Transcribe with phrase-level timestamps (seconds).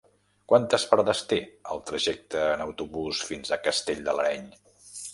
[0.51, 1.39] Quantes parades té
[1.75, 4.53] el trajecte en autobús fins a Castell de l'Areny?